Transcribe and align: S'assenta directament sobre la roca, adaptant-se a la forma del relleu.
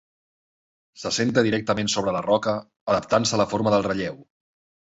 S'assenta 1.01 1.43
directament 1.49 1.93
sobre 1.95 2.15
la 2.17 2.23
roca, 2.29 2.55
adaptant-se 2.97 3.39
a 3.39 3.43
la 3.45 3.49
forma 3.55 3.77
del 3.77 3.89
relleu. 3.93 4.21